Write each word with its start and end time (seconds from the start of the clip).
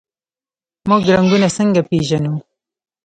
موږ 0.89 1.03
رنګونه 1.17 1.47
څنګه 1.57 1.81
پیژنو؟ 1.89 2.33